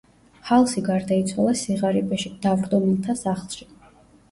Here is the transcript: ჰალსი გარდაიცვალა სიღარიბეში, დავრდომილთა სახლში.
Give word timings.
ჰალსი 0.45 0.81
გარდაიცვალა 0.87 1.53
სიღარიბეში, 1.61 2.33
დავრდომილთა 2.47 3.19
სახლში. 3.23 3.71